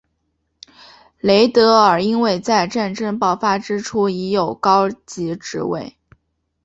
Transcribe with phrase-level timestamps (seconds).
[1.19, 5.95] 雷德尔因为在战争爆发之初已有高级职位。